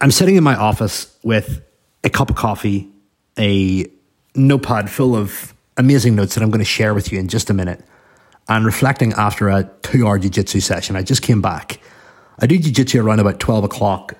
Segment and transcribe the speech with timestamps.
[0.00, 1.60] I'm sitting in my office with
[2.04, 2.88] a cup of coffee,
[3.36, 3.86] a
[4.36, 7.54] notepad full of amazing notes that I'm going to share with you in just a
[7.54, 7.84] minute,
[8.48, 10.94] and reflecting after a two hour jiu jitsu session.
[10.94, 11.80] I just came back.
[12.38, 14.14] I do jiu jitsu around about 12 o'clock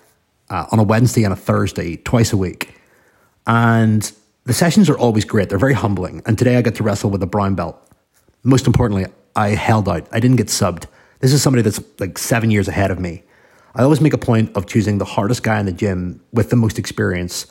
[0.51, 2.75] uh, on a Wednesday and a Thursday, twice a week.
[3.47, 4.11] And
[4.47, 5.49] the sessions are always great.
[5.49, 6.23] They're very humbling.
[6.27, 7.81] And today I get to wrestle with a brown belt.
[8.43, 9.07] Most importantly,
[9.37, 10.09] I held out.
[10.11, 10.87] I didn't get subbed.
[11.21, 13.23] This is somebody that's like seven years ahead of me.
[13.79, 16.57] I always make a point of choosing the hardest guy in the gym with the
[16.57, 17.47] most experience.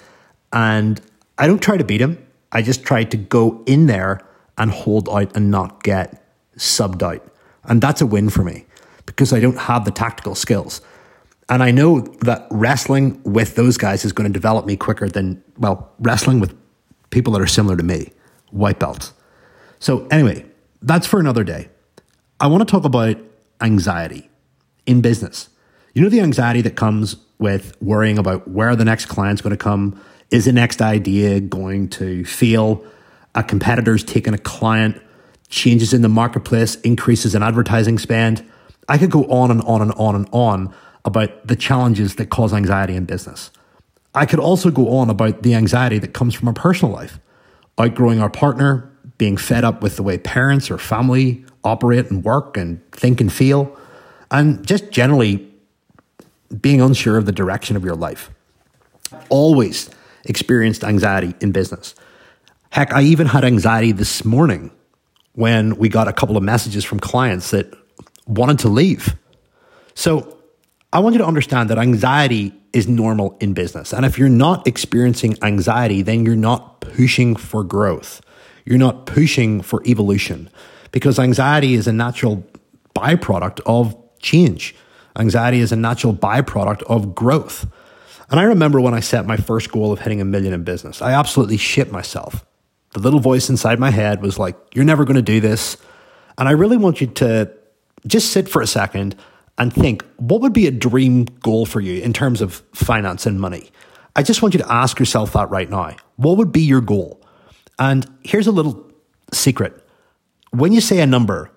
[0.51, 0.99] And
[1.37, 2.23] I don't try to beat him.
[2.51, 6.21] I just try to go in there and hold out and not get
[6.57, 7.25] subbed out.
[7.63, 8.65] And that's a win for me
[9.05, 10.81] because I don't have the tactical skills.
[11.47, 15.41] And I know that wrestling with those guys is going to develop me quicker than,
[15.57, 16.53] well, wrestling with
[17.09, 18.11] people that are similar to me,
[18.51, 19.13] white belts.
[19.79, 20.45] So, anyway,
[20.81, 21.69] that's for another day.
[22.41, 23.15] I want to talk about
[23.61, 24.29] anxiety
[24.85, 25.47] in business.
[25.97, 29.57] You know, the anxiety that comes with worrying about where the next client's going to
[29.57, 29.99] come.
[30.29, 32.85] Is the next idea going to feel?
[33.33, 35.01] A competitor's taking a client,
[35.49, 38.47] changes in the marketplace, increases in advertising spend.
[38.87, 40.71] I could go on and on and on and on
[41.03, 43.49] about the challenges that cause anxiety in business.
[44.13, 47.19] I could also go on about the anxiety that comes from our personal life,
[47.79, 52.55] outgrowing our partner, being fed up with the way parents or family operate and work
[52.55, 53.75] and think and feel,
[54.29, 55.46] and just generally
[56.61, 58.29] being unsure of the direction of your life.
[59.29, 59.89] Always
[60.25, 61.95] experienced anxiety in business.
[62.69, 64.71] Heck, I even had anxiety this morning
[65.33, 67.73] when we got a couple of messages from clients that
[68.25, 69.15] wanted to leave.
[69.93, 70.37] So
[70.91, 73.93] I want you to understand that anxiety is normal in business.
[73.93, 78.21] And if you're not experiencing anxiety, then you're not pushing for growth.
[78.65, 80.49] You're not pushing for evolution
[80.91, 82.45] because anxiety is a natural
[82.95, 84.75] byproduct of change.
[85.17, 87.67] Anxiety is a natural byproduct of growth.
[88.29, 91.01] And I remember when I set my first goal of hitting a million in business,
[91.01, 92.45] I absolutely shit myself.
[92.93, 95.77] The little voice inside my head was like, You're never going to do this.
[96.37, 97.51] And I really want you to
[98.05, 99.15] just sit for a second
[99.57, 103.39] and think what would be a dream goal for you in terms of finance and
[103.39, 103.71] money?
[104.15, 105.95] I just want you to ask yourself that right now.
[106.15, 107.21] What would be your goal?
[107.79, 108.91] And here's a little
[109.31, 109.83] secret.
[110.51, 111.51] When you say a number,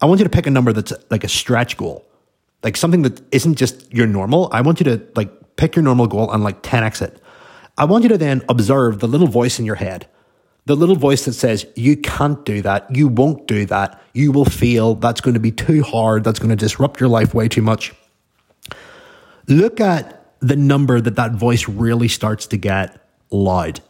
[0.00, 2.04] I want you to pick a number that's like a stretch goal,
[2.62, 4.48] like something that isn't just your normal.
[4.52, 7.20] I want you to like pick your normal goal and like 10x it.
[7.76, 10.08] I want you to then observe the little voice in your head
[10.66, 14.44] the little voice that says, you can't do that, you won't do that, you will
[14.44, 17.62] fail, that's going to be too hard, that's going to disrupt your life way too
[17.62, 17.92] much.
[19.48, 22.96] Look at the number that that voice really starts to get
[23.30, 23.80] loud.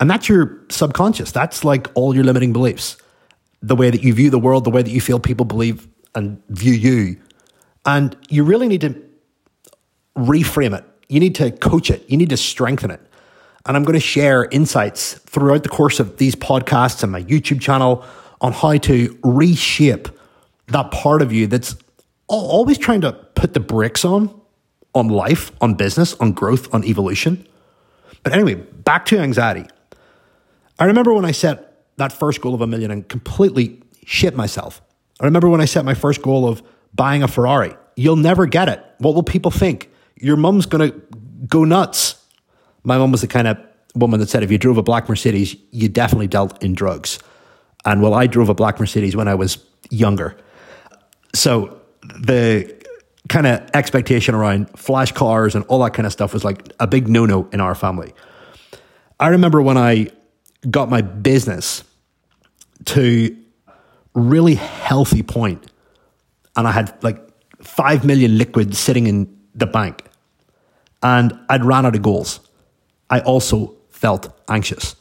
[0.00, 1.32] And that's your subconscious.
[1.32, 2.96] That's like all your limiting beliefs.
[3.62, 6.42] The way that you view the world, the way that you feel people believe and
[6.48, 7.16] view you.
[7.84, 9.02] And you really need to
[10.16, 10.84] reframe it.
[11.08, 12.08] You need to coach it.
[12.08, 13.00] You need to strengthen it.
[13.66, 17.60] And I'm going to share insights throughout the course of these podcasts and my YouTube
[17.60, 18.04] channel
[18.40, 20.08] on how to reshape
[20.68, 21.76] that part of you that's
[22.26, 24.40] always trying to put the brakes on,
[24.94, 27.46] on life, on business, on growth, on evolution.
[28.22, 29.66] But anyway, back to anxiety.
[30.78, 34.82] I remember when I set that first goal of a million and completely shit myself.
[35.20, 36.62] I remember when I set my first goal of
[36.94, 37.74] buying a Ferrari.
[37.96, 38.84] You'll never get it.
[38.98, 39.90] What will people think?
[40.16, 41.00] Your mum's going to
[41.46, 42.16] go nuts.
[42.84, 43.58] My mom was the kind of
[43.94, 47.18] woman that said if you drove a black Mercedes, you definitely dealt in drugs.
[47.84, 50.36] And well, I drove a black Mercedes when I was younger.
[51.34, 52.82] So the
[53.28, 56.86] kind of expectation around flash cars and all that kind of stuff was like a
[56.86, 58.12] big no no in our family.
[59.18, 60.08] I remember when I
[60.68, 61.84] got my business
[62.86, 63.36] to
[64.14, 65.71] really healthy point
[66.56, 67.20] and I had like
[67.62, 70.04] 5 million liquid sitting in the bank
[71.02, 72.40] and I'd ran out of goals.
[73.10, 74.96] I also felt anxious.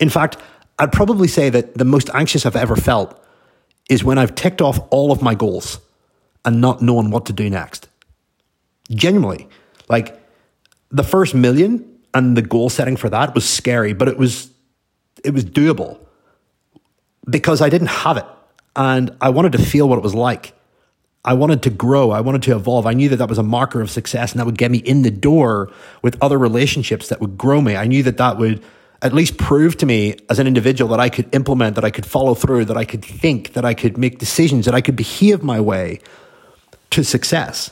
[0.00, 0.36] In fact,
[0.78, 3.22] I'd probably say that the most anxious I've ever felt
[3.88, 5.80] is when I've ticked off all of my goals
[6.44, 7.88] and not knowing what to do next.
[8.90, 9.48] Genuinely,
[9.88, 10.20] like
[10.90, 14.50] the first million and the goal setting for that was scary, but it was
[15.24, 15.98] it was doable
[17.28, 18.24] because I didn't have it
[18.76, 20.54] and I wanted to feel what it was like.
[21.28, 22.10] I wanted to grow.
[22.10, 22.86] I wanted to evolve.
[22.86, 25.02] I knew that that was a marker of success and that would get me in
[25.02, 25.70] the door
[26.00, 27.76] with other relationships that would grow me.
[27.76, 28.64] I knew that that would
[29.02, 32.06] at least prove to me as an individual that I could implement, that I could
[32.06, 35.42] follow through, that I could think, that I could make decisions, that I could behave
[35.42, 36.00] my way
[36.92, 37.68] to success.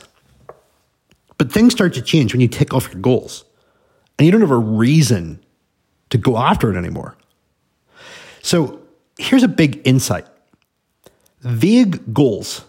[1.39, 3.43] But things start to change when you tick off your goals
[4.19, 5.43] and you don't have a reason
[6.11, 7.17] to go after it anymore.
[8.43, 8.81] So
[9.17, 10.27] here's a big insight
[11.41, 12.63] vague goals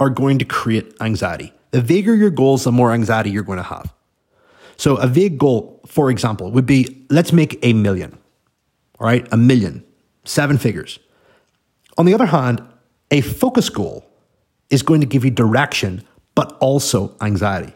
[0.00, 1.52] are going to create anxiety.
[1.70, 3.92] The vaguer your goals, the more anxiety you're going to have.
[4.76, 8.18] So a vague goal, for example, would be let's make a million.
[8.98, 9.84] All right, a million,
[10.24, 10.98] seven figures.
[11.98, 12.62] On the other hand,
[13.10, 14.04] a focus goal
[14.70, 16.02] is going to give you direction,
[16.34, 17.74] but also anxiety.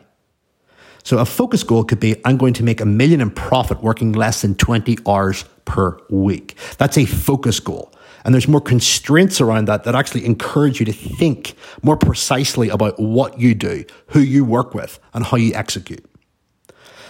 [1.03, 4.13] So a focus goal could be I'm going to make a million in profit working
[4.13, 6.57] less than 20 hours per week.
[6.79, 7.93] That's a focus goal.
[8.25, 12.99] And there's more constraints around that that actually encourage you to think more precisely about
[12.99, 16.05] what you do, who you work with, and how you execute.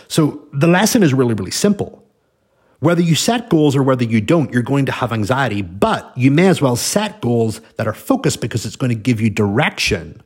[0.08, 2.04] So the lesson is really, really simple.
[2.80, 6.30] Whether you set goals or whether you don't, you're going to have anxiety, but you
[6.30, 10.20] may as well set goals that are focused because it's going to give you direction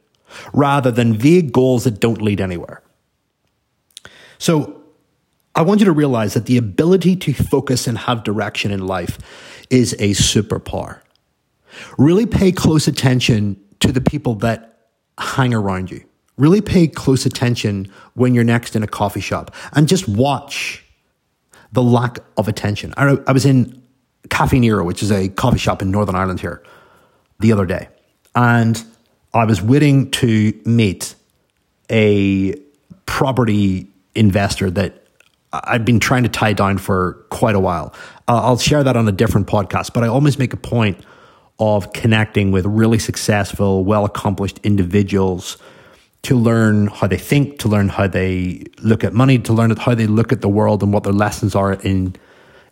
[0.52, 2.82] rather than vague goals that don't lead anywhere.
[4.38, 4.82] So
[5.55, 9.19] I want you to realize that the ability to focus and have direction in life
[9.70, 11.00] is a superpower.
[11.97, 14.88] Really pay close attention to the people that
[15.19, 16.05] hang around you.
[16.37, 20.85] Really pay close attention when you're next in a coffee shop and just watch
[21.73, 22.94] the lack of attention.
[22.97, 23.82] I, I was in
[24.29, 26.62] Caffè Nero, which is a coffee shop in Northern Ireland here,
[27.41, 27.88] the other day.
[28.35, 28.82] And
[29.35, 31.14] I was waiting to meet
[31.91, 32.55] a
[33.06, 35.08] property investor that
[35.53, 37.95] I've been trying to tie down for quite a while.
[38.27, 41.00] Uh, I'll share that on a different podcast, but I always make a point
[41.59, 45.56] of connecting with really successful, well accomplished individuals
[46.23, 49.95] to learn how they think, to learn how they look at money, to learn how
[49.95, 52.15] they look at the world and what their lessons are in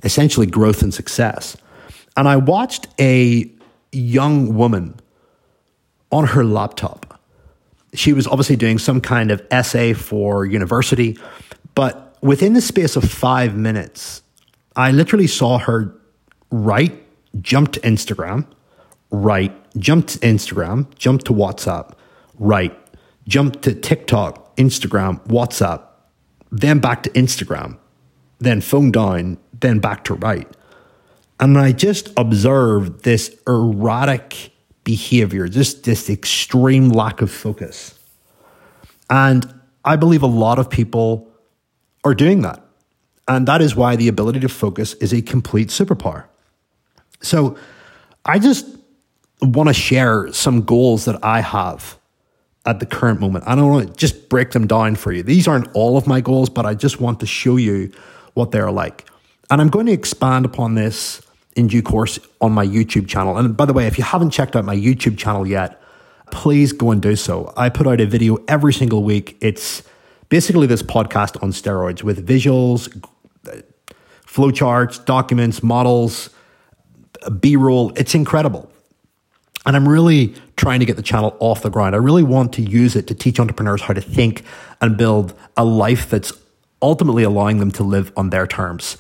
[0.02, 1.56] essentially growth and success.
[2.17, 3.50] And I watched a
[3.93, 4.94] young woman
[6.12, 7.20] on her laptop.
[7.94, 11.17] She was obviously doing some kind of essay for university
[11.76, 14.22] but within the space of five minutes,
[14.74, 15.94] I literally saw her
[16.50, 17.02] write,
[17.40, 18.46] jump to Instagram,
[19.10, 21.94] write, jump to Instagram, jump to WhatsApp,
[22.38, 22.76] write,
[23.26, 25.82] jump to TikTok, Instagram, WhatsApp,
[26.50, 27.78] then back to Instagram,
[28.38, 30.48] then phone down, then back to write.
[31.40, 34.52] And I just observed this erratic
[34.84, 37.98] behavior, just this extreme lack of focus.
[39.10, 41.30] And I believe a lot of people
[42.06, 42.62] are doing that.
[43.29, 46.25] And that is why the ability to focus is a complete superpower.
[47.20, 47.56] So
[48.25, 48.67] I just
[49.43, 51.99] want to share some goals that I have
[52.64, 53.44] at the current moment.
[53.47, 55.23] I don't want to just break them down for you.
[55.25, 57.93] These aren't all of my goals, but I just want to show you
[58.35, 59.05] what they're like.
[59.50, 61.20] And I'm going to expand upon this
[61.56, 63.37] in due course on my YouTube channel.
[63.37, 65.81] And by the way, if you haven't checked out my YouTube channel yet,
[66.31, 67.52] please go and do so.
[67.56, 69.37] I put out a video every single week.
[69.41, 69.82] It's
[70.28, 72.88] basically this podcast on steroids with visuals,
[74.26, 76.31] flowcharts, documents, models,
[77.40, 77.93] B roll.
[77.96, 78.70] It's incredible.
[79.64, 81.94] And I'm really trying to get the channel off the ground.
[81.94, 84.43] I really want to use it to teach entrepreneurs how to think
[84.81, 86.32] and build a life that's
[86.82, 88.96] ultimately allowing them to live on their terms,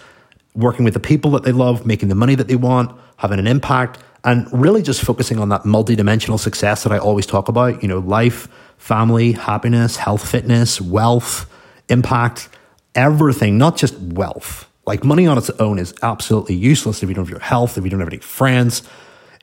[0.54, 3.46] working with the people that they love, making the money that they want, having an
[3.46, 7.88] impact, and really just focusing on that multidimensional success that I always talk about, you
[7.88, 11.50] know, life, family, happiness, health, fitness, wealth,
[11.88, 12.48] impact,
[12.94, 14.68] everything, not just wealth.
[14.86, 17.84] Like money on its own is absolutely useless if you don't have your health, if
[17.84, 18.82] you don't have any friends.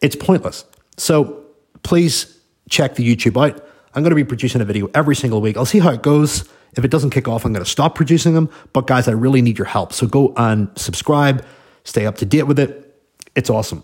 [0.01, 0.65] It's pointless.
[0.97, 1.44] So
[1.83, 2.39] please
[2.69, 3.62] check the YouTube out.
[3.94, 5.57] I'm going to be producing a video every single week.
[5.57, 6.50] I'll see how it goes.
[6.75, 8.50] If it doesn't kick off, I'm going to stop producing them.
[8.71, 9.94] But guys, I really need your help.
[9.94, 11.45] So go and subscribe,
[11.83, 12.97] stay up to date with it.
[13.35, 13.83] It's awesome.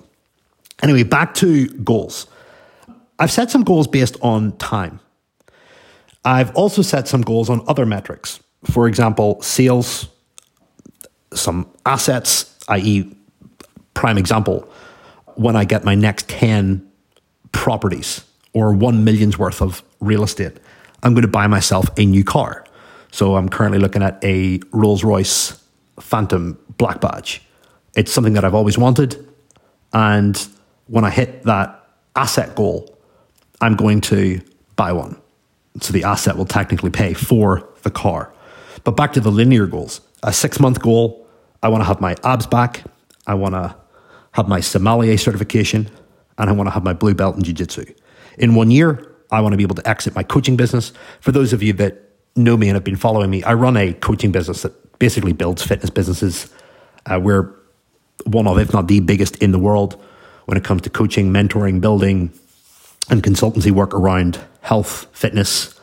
[0.82, 2.28] Anyway, back to goals.
[3.20, 5.00] I've set some goals based on time.
[6.30, 8.40] I've also set some goals on other metrics.
[8.66, 10.08] For example, sales,
[11.34, 13.12] some assets, i.e.,
[13.96, 14.70] prime example,
[15.36, 16.88] when I get my next 10
[17.52, 20.58] properties or 1 million's worth of real estate,
[21.02, 22.64] I'm going to buy myself a new car.
[23.12, 25.60] So I'm currently looking at a Rolls Royce
[26.00, 27.42] Phantom Black Badge.
[27.96, 29.28] It's something that I've always wanted.
[29.94, 30.48] And
[30.86, 32.96] when I hit that asset goal,
[33.62, 34.42] I'm going to
[34.76, 35.20] buy one.
[35.82, 38.34] So the asset will technically pay for the car.
[38.84, 40.02] But back to the linear goals.
[40.24, 41.28] A six month goal,
[41.64, 42.84] I want to have my abs back.
[43.28, 43.76] I want to
[44.32, 45.90] have my sommelier certification
[46.38, 47.86] and I want to have my blue belt in jiu jitsu.
[48.38, 50.92] In one year, I want to be able to exit my coaching business.
[51.20, 53.94] For those of you that know me and have been following me, I run a
[53.94, 56.52] coaching business that basically builds fitness businesses.
[57.06, 57.54] Uh, we're
[58.26, 60.02] one of, if not the biggest in the world
[60.46, 62.32] when it comes to coaching, mentoring, building,
[63.10, 65.80] and consultancy work around health, fitness,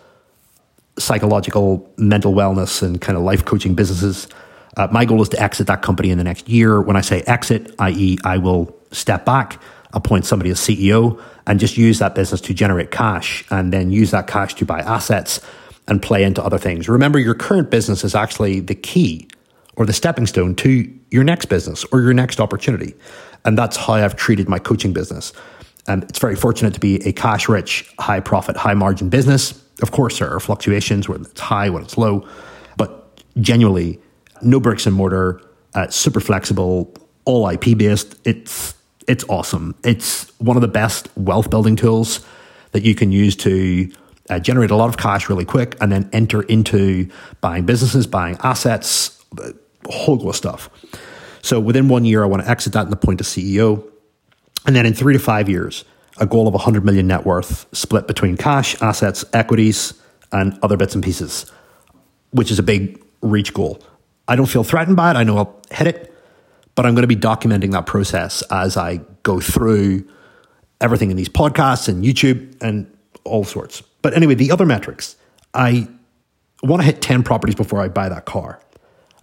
[0.99, 4.29] psychological, mental wellness, and kind of life coaching businesses.
[4.77, 6.81] Uh, my goal is to exit that company in the next year.
[6.81, 9.61] When I say exit, i.e., I will step back,
[9.93, 14.11] appoint somebody as CEO, and just use that business to generate cash and then use
[14.11, 15.41] that cash to buy assets
[15.89, 16.89] and play into other things.
[16.89, 19.29] Remember, your current business is actually the key
[19.77, 22.95] or the stepping stone to your next business or your next opportunity.
[23.45, 25.33] And that's how I've treated my coaching business.
[25.89, 29.61] And it's very fortunate to be a cash rich, high profit, high margin business.
[29.83, 32.27] Of course, there are fluctuations when it's high, when it's low,
[32.77, 34.01] but genuinely,
[34.43, 35.41] no bricks and mortar,
[35.75, 36.93] uh, super flexible,
[37.25, 38.17] all IP based.
[38.25, 38.75] It's
[39.07, 39.75] it's awesome.
[39.85, 42.27] It's one of the best wealth building tools
[42.73, 43.93] that you can use to
[44.29, 47.09] uh, generate a lot of cash really quick and then enter into
[47.41, 49.23] buying businesses, buying assets,
[49.89, 50.69] whole lot of stuff.
[51.43, 53.85] So within one year, I want to exit that and appoint a CEO.
[54.67, 55.85] And then in three to five years,
[56.19, 59.95] a goal of 100 million net worth split between cash, assets, equities,
[60.33, 61.51] and other bits and pieces,
[62.31, 63.81] which is a big reach goal.
[64.29, 65.17] I don't feel threatened by it.
[65.17, 66.13] I know I'll hit it,
[66.75, 70.07] but I'm going to be documenting that process as I go through
[70.81, 72.91] everything in these podcasts and YouTube and
[73.25, 73.83] all sorts.
[74.03, 75.17] But anyway, the other metrics,
[75.55, 75.89] I
[76.63, 78.61] want to hit 10 properties before I buy that car.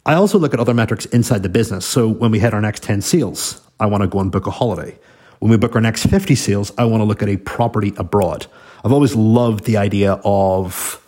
[0.05, 1.85] I also look at other metrics inside the business.
[1.85, 4.51] So when we hit our next 10 sales, I want to go and book a
[4.51, 4.97] holiday.
[5.39, 8.47] When we book our next 50 sales, I want to look at a property abroad.
[8.83, 11.01] I've always loved the idea of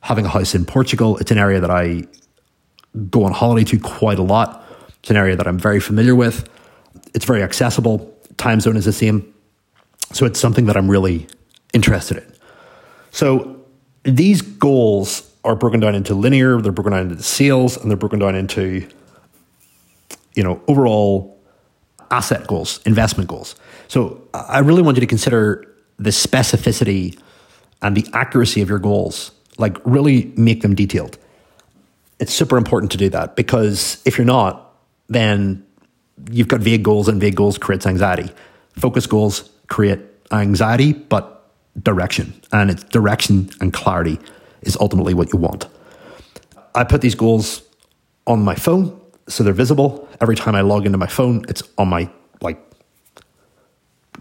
[0.00, 1.16] having a house in Portugal.
[1.18, 2.04] It's an area that I
[3.10, 4.64] go on holiday to quite a lot.
[5.00, 6.48] It's an area that I'm very familiar with.
[7.14, 8.16] It's very accessible.
[8.36, 9.32] Time zone is the same.
[10.12, 11.26] So it's something that I'm really
[11.72, 12.32] interested in.
[13.10, 13.64] So
[14.04, 18.18] these goals are broken down into linear, they're broken down into sales, and they're broken
[18.18, 18.86] down into,
[20.34, 21.40] you know, overall
[22.12, 23.56] asset goals, investment goals.
[23.88, 25.66] So I really want you to consider
[25.98, 27.18] the specificity
[27.80, 31.18] and the accuracy of your goals, like really make them detailed.
[32.20, 34.74] It's super important to do that because if you're not,
[35.08, 35.66] then
[36.30, 38.30] you've got vague goals and vague goals creates anxiety.
[38.78, 40.00] Focus goals create
[40.30, 41.50] anxiety, but
[41.82, 42.40] direction.
[42.52, 44.18] And it's direction and clarity
[44.60, 45.66] is ultimately what you want.
[46.74, 47.62] I put these goals
[48.26, 50.08] on my phone so they're visible.
[50.20, 52.10] Every time I log into my phone, it's on my
[52.40, 52.60] like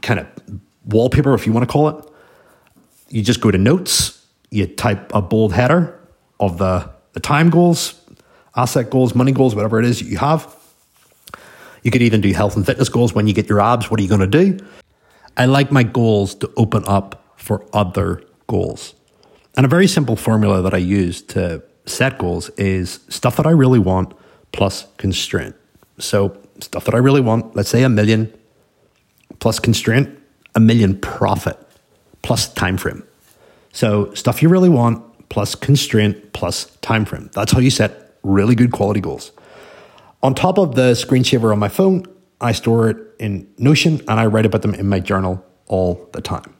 [0.02, 0.28] kind of
[0.86, 2.06] wallpaper, if you want to call it.
[3.10, 6.00] You just go to notes, you type a bold header
[6.40, 8.00] of the, the time goals,
[8.56, 10.56] asset goals, money goals, whatever it is you have.
[11.84, 13.90] You could even do health and fitness goals when you get your abs.
[13.90, 14.64] What are you going to do?
[15.38, 18.94] I like my goals to open up for other goals.
[19.58, 23.52] And a very simple formula that I use to set goals is stuff that I
[23.52, 24.14] really want
[24.52, 25.56] plus constraint.
[26.00, 28.34] So, stuff that I really want, let's say a million
[29.40, 30.10] plus constraint,
[30.56, 31.58] a million profit
[32.22, 33.04] plus time frame.
[33.72, 37.30] So, stuff you really want plus constraint plus time frame.
[37.34, 39.32] That's how you set really good quality goals.
[40.24, 42.06] On top of the screensaver on my phone,
[42.40, 46.22] I store it in Notion and I write about them in my journal all the
[46.22, 46.56] time.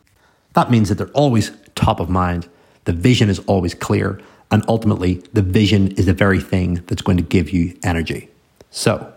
[0.54, 2.48] That means that they're always top of mind
[2.86, 4.20] the vision is always clear.
[4.52, 8.30] And ultimately, the vision is the very thing that's going to give you energy.
[8.70, 9.14] So,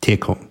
[0.00, 0.50] take home.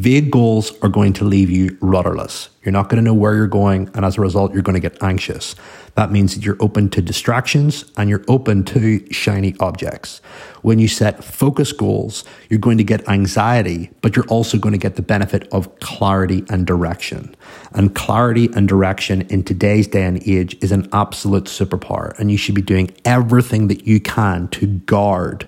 [0.00, 2.48] Vague goals are going to leave you rudderless.
[2.64, 4.88] You're not going to know where you're going, and as a result, you're going to
[4.88, 5.54] get anxious.
[5.94, 10.22] That means that you're open to distractions and you're open to shiny objects.
[10.62, 14.78] When you set focus goals, you're going to get anxiety, but you're also going to
[14.78, 17.36] get the benefit of clarity and direction.
[17.72, 22.38] And clarity and direction in today's day and age is an absolute superpower, and you
[22.38, 25.46] should be doing everything that you can to guard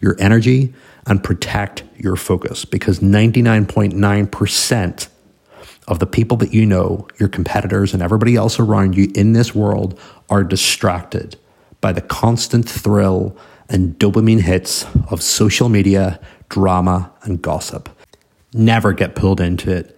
[0.00, 0.74] your energy
[1.06, 5.08] and protect your focus because 99.9%
[5.88, 9.54] of the people that you know, your competitors, and everybody else around you in this
[9.54, 11.36] world are distracted
[11.80, 13.36] by the constant thrill
[13.68, 17.88] and dopamine hits of social media, drama, and gossip.
[18.52, 19.96] Never get pulled into it.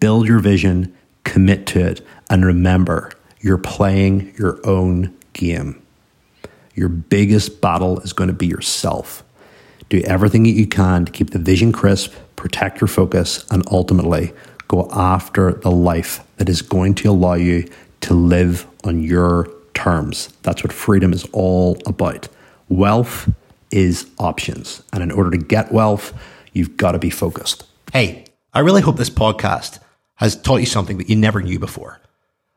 [0.00, 5.82] Build your vision, commit to it, and remember you're playing your own game.
[6.74, 9.24] Your biggest battle is going to be yourself.
[9.88, 14.32] Do everything that you can to keep the vision crisp, protect your focus, and ultimately
[14.68, 17.68] go after the life that is going to allow you
[18.00, 20.28] to live on your terms.
[20.42, 22.28] That's what freedom is all about.
[22.68, 23.30] Wealth
[23.70, 24.82] is options.
[24.92, 26.12] And in order to get wealth,
[26.52, 27.64] you've got to be focused.
[27.92, 29.78] Hey, I really hope this podcast
[30.16, 32.00] has taught you something that you never knew before.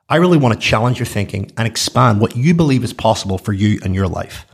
[0.07, 3.53] I really want to challenge your thinking and expand what you believe is possible for
[3.53, 4.45] you and your life.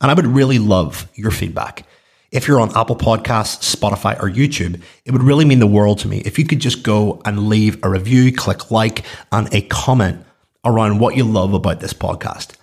[0.00, 1.84] And I would really love your feedback.
[2.32, 6.08] If you're on Apple Podcasts, Spotify, or YouTube, it would really mean the world to
[6.08, 10.24] me if you could just go and leave a review, click like, and a comment
[10.64, 12.54] around what you love about this podcast.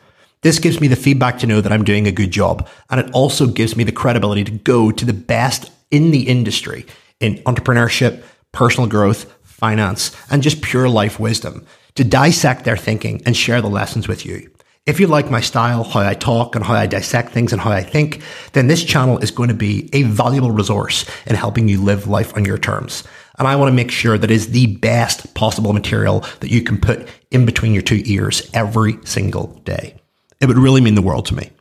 [0.42, 2.68] This gives me the feedback to know that I'm doing a good job.
[2.90, 6.88] And it also gives me the credibility to go to the best in the industry
[7.20, 13.38] in entrepreneurship, personal growth, finance, and just pure life wisdom to dissect their thinking and
[13.38, 14.50] share the lessons with you.
[14.86, 17.72] If you like my style, how I talk and how I dissect things and how
[17.72, 21.82] I think, then this channel is going to be a valuable resource in helping you
[21.82, 23.04] live life on your terms.
[23.38, 26.80] And I want to make sure that is the best possible material that you can
[26.80, 29.96] put in between your two ears every single day.
[30.42, 31.52] It would really mean the world to me.